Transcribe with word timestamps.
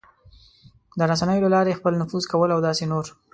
د 0.97 1.01
رسنیو 1.11 1.43
له 1.45 1.49
لارې 1.55 1.77
خپل 1.79 1.93
نفوذ 2.01 2.23
کول 2.31 2.49
او 2.53 2.59
داسې 2.67 2.83
نور... 2.91 3.05